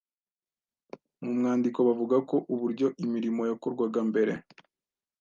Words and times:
Mu 1.23 1.31
mwandiko 1.37 1.79
bavuga 1.87 2.15
ko 2.29 2.35
uburyo 2.53 2.87
imirimo 3.05 3.41
yakorwaga 3.49 3.99
mbere 4.09 4.33